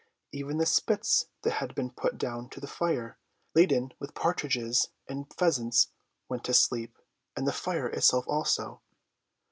Even 0.31 0.57
the 0.57 0.65
spits 0.65 1.27
that 1.43 1.57
had 1.61 1.75
been 1.75 1.91
put 1.91 2.17
down 2.17 2.49
to 2.49 2.59
the 2.59 2.65
fire, 2.65 3.19
laden 3.53 3.93
with 3.99 4.15
partridges 4.15 4.89
and 5.07 5.31
pheasants, 5.35 5.89
went 6.27 6.43
to 6.45 6.55
sleep, 6.55 6.97
and 7.37 7.47
the 7.47 7.51
fire 7.53 7.85
itself 7.85 8.27
also. 8.27 8.81